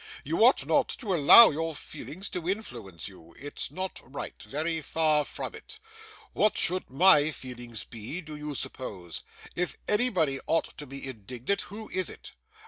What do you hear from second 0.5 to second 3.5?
not to allow your feelings to influence you;